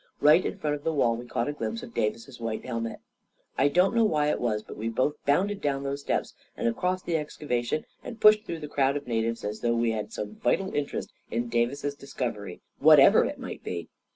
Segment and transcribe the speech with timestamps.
[0.19, 3.01] Right in front of the wall, we caught a glimpse of Davis's white helmet
[3.59, 5.61] A KING IN BABYLON 195 I don't know why it was, but we both bounded
[5.61, 9.59] down those steps and across the excavation, and pushed through the crowd of natives, as
[9.59, 13.89] though we had some vital interest in Davis's discovery, what ever it might be.